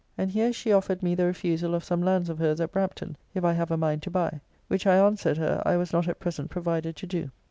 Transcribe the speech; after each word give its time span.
And 0.17 0.31
here 0.31 0.51
she 0.51 0.73
offered 0.73 1.03
me 1.03 1.13
the 1.13 1.25
refusall 1.25 1.75
of 1.75 1.83
some 1.83 2.01
lands 2.01 2.27
of 2.27 2.39
her's 2.39 2.59
at 2.59 2.71
Brampton, 2.71 3.17
if 3.35 3.43
I 3.43 3.53
have 3.53 3.69
a 3.69 3.77
mind 3.77 4.01
to 4.01 4.09
buy, 4.09 4.41
which 4.67 4.87
I 4.87 4.95
answered 4.95 5.37
her 5.37 5.61
I 5.63 5.77
was 5.77 5.93
not 5.93 6.07
at 6.07 6.19
present 6.19 6.49
provided 6.49 6.95
to 6.95 7.05
do. 7.05 7.29